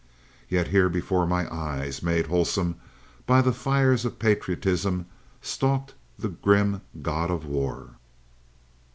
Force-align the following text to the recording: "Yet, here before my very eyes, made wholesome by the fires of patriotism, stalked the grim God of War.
"Yet, 0.49 0.69
here 0.69 0.89
before 0.89 1.27
my 1.27 1.43
very 1.43 1.53
eyes, 1.55 2.01
made 2.01 2.25
wholesome 2.25 2.77
by 3.27 3.43
the 3.43 3.53
fires 3.53 4.03
of 4.03 4.17
patriotism, 4.17 5.05
stalked 5.43 5.93
the 6.17 6.29
grim 6.29 6.81
God 7.03 7.29
of 7.29 7.45
War. 7.45 7.97